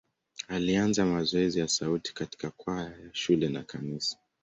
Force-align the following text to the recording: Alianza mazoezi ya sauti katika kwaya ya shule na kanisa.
Alianza 0.47 1.05
mazoezi 1.05 1.59
ya 1.59 1.67
sauti 1.67 2.13
katika 2.13 2.51
kwaya 2.51 2.89
ya 2.97 3.13
shule 3.13 3.49
na 3.49 3.63
kanisa. 3.63 4.17